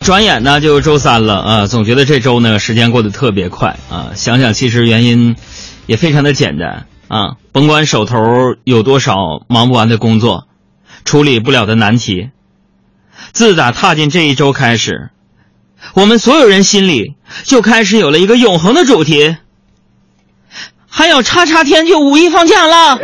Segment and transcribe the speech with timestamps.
[0.00, 4.12] 转眼呢就周三了啊，总觉得这周呢时间过得特别快啊。
[4.14, 5.36] 想想其实原因
[5.86, 8.18] 也非常的简单啊，甭管手头
[8.64, 9.14] 有多少
[9.46, 10.48] 忙不完的工作，
[11.04, 12.30] 处理不了的难题，
[13.32, 15.10] 自打踏进这一周开始，
[15.92, 17.14] 我们所有人心里
[17.44, 19.36] 就开始有了一个永恒的主题，
[20.88, 22.98] 还有叉叉天就五一放假了。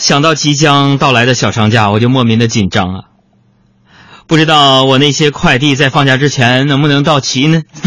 [0.00, 3.00] 想到即将到来的小长假，我就莫名的紧张啊！
[4.26, 7.60] 不知道我那些快递在放假之前能不能到齐呢？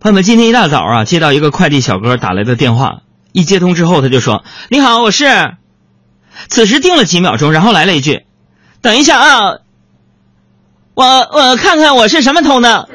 [0.00, 3.00] 朋友们，今天一大早啊，接到一个快递小哥打来的电话，
[3.32, 5.26] 一接通之后他就说：“你好，我是。”
[6.48, 8.24] 此时定了几秒钟，然后来了一句
[8.80, 9.58] ：“等一下啊，
[10.94, 12.88] 我我看看我是什么通的。”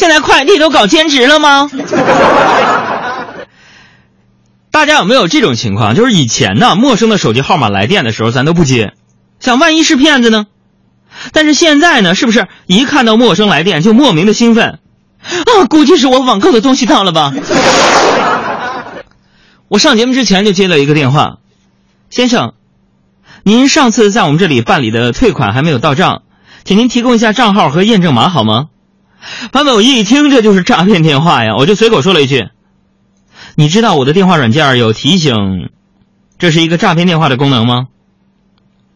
[0.00, 1.70] 现在快递都搞兼职了吗？
[4.72, 5.94] 大家有没有这种情况？
[5.94, 8.94] 就是以前呢，陌生的手机号码来电的时候，咱都不接，
[9.40, 10.46] 想万一是骗子呢？
[11.34, 14.78] 但是现在呢，是不是一看到陌生来电就莫名的兴奋？
[15.22, 17.34] 啊，估计是我网购的东西到了吧？
[19.68, 21.40] 我上节目之前就接了一个电话，
[22.08, 22.54] 先生，
[23.42, 26.22] 您上次在我们这里办理的退款还没有到账，
[26.64, 28.68] 请您提供一下账号和验证码好吗？
[29.52, 32.48] 潘本，我一听这就是诈骗电话呀，我就随口说了一句
[33.54, 35.70] ：“你知道我的电话软件有提醒，
[36.38, 37.88] 这是一个诈骗电话的功能吗？”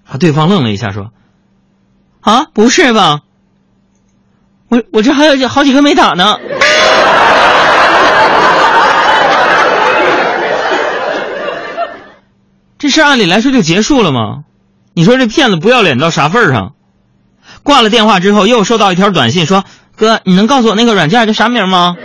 [0.08, 1.12] 啊，对方愣了一下，说
[2.20, 3.20] ：“啊，不是吧？
[4.68, 6.38] 我我这还有好几个没打呢。”
[12.78, 14.44] 这事按理来说就结束了吗？
[14.94, 16.74] 你说这骗子不要脸到啥份上？
[17.62, 19.64] 挂了电话之后，又收到一条短信说。
[19.96, 21.96] 哥，你能告诉我那个软件叫啥名吗？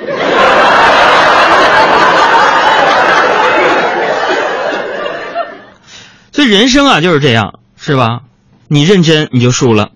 [6.31, 8.21] 所以人生啊就是这样，是吧？
[8.67, 9.89] 你认真你就输了。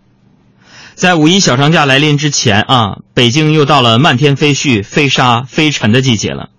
[0.95, 6.49] 在五一小长假来临之前啊，北京又到了漫天飞絮、飞沙、飞尘的季节了。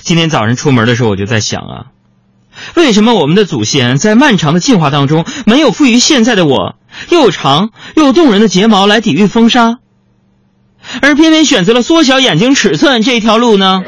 [0.00, 1.86] 今天早上出门的时候，我就在想啊，
[2.76, 6.76] 为什么我们的祖先在漫长的进化当中，没有赋予现在的我
[7.10, 9.78] 又长又动人的睫毛来抵御风沙？
[11.02, 13.82] 而偏偏选择了缩小眼睛尺寸这一条路呢？